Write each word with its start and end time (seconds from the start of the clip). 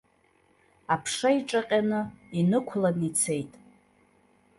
Аԥша 0.93 1.29
иҿаҟьаны 1.37 2.01
инықәлан 2.39 2.97
ицеит. 3.09 3.51